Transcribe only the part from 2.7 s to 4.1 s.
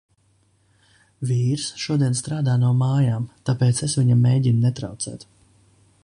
mājām, tāpēc es